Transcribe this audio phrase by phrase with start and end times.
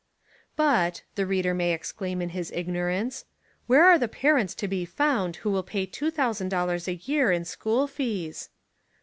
[0.55, 3.25] "But," the reader may exclaim in his igno rance,
[3.67, 7.31] "where are the parents to be found who will pay two thousand dollars a year
[7.31, 8.49] in school fees?"